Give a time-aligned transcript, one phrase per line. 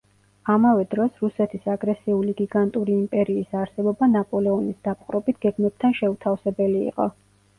[0.51, 7.07] ამავე დროს რუსეთის აგრესიული გიგანტური იმპერიის არსებობა ნაპოლეონის დაპყრობით გეგმებთან შეუთავსებელი იყო.